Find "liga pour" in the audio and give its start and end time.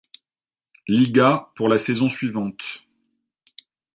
0.87-1.69